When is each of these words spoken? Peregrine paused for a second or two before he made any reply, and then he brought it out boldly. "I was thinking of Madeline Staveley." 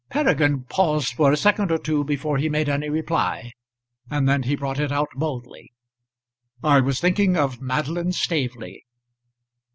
Peregrine 0.09 0.63
paused 0.63 1.13
for 1.13 1.31
a 1.31 1.37
second 1.37 1.71
or 1.71 1.77
two 1.77 2.03
before 2.03 2.39
he 2.39 2.49
made 2.49 2.67
any 2.67 2.89
reply, 2.89 3.51
and 4.09 4.27
then 4.27 4.41
he 4.41 4.55
brought 4.55 4.79
it 4.79 4.91
out 4.91 5.09
boldly. 5.15 5.71
"I 6.63 6.79
was 6.79 6.99
thinking 6.99 7.37
of 7.37 7.61
Madeline 7.61 8.11
Staveley." 8.11 8.87